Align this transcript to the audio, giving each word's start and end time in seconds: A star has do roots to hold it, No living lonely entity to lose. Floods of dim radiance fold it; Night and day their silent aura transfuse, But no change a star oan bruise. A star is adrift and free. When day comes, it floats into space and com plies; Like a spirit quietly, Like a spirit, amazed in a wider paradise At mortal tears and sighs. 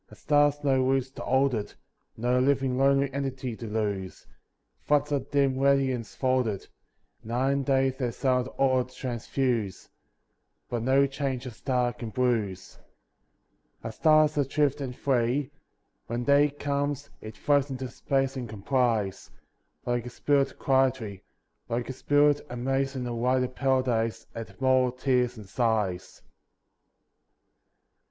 A 0.09 0.15
star 0.15 0.45
has 0.49 0.57
do 0.57 0.83
roots 0.83 1.11
to 1.11 1.21
hold 1.21 1.53
it, 1.53 1.75
No 2.17 2.39
living 2.39 2.75
lonely 2.75 3.13
entity 3.13 3.55
to 3.57 3.67
lose. 3.67 4.25
Floods 4.79 5.11
of 5.11 5.29
dim 5.29 5.59
radiance 5.59 6.15
fold 6.15 6.47
it; 6.47 6.67
Night 7.23 7.51
and 7.51 7.63
day 7.63 7.91
their 7.91 8.11
silent 8.11 8.47
aura 8.57 8.85
transfuse, 8.85 9.89
But 10.69 10.81
no 10.81 11.05
change 11.05 11.45
a 11.45 11.51
star 11.51 11.93
oan 11.93 12.11
bruise. 12.11 12.79
A 13.83 13.91
star 13.91 14.25
is 14.25 14.39
adrift 14.39 14.81
and 14.81 14.95
free. 14.95 15.51
When 16.07 16.23
day 16.23 16.49
comes, 16.49 17.11
it 17.21 17.37
floats 17.37 17.69
into 17.69 17.87
space 17.89 18.35
and 18.35 18.49
com 18.49 18.63
plies; 18.63 19.29
Like 19.85 20.07
a 20.07 20.09
spirit 20.09 20.57
quietly, 20.57 21.21
Like 21.69 21.89
a 21.89 21.93
spirit, 21.93 22.41
amazed 22.49 22.95
in 22.95 23.05
a 23.05 23.13
wider 23.15 23.47
paradise 23.47 24.25
At 24.33 24.59
mortal 24.59 24.93
tears 24.97 25.37
and 25.37 25.47
sighs. 25.47 26.23